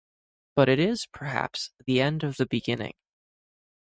[0.55, 2.93] But it is, perhaps, the end of the beginning.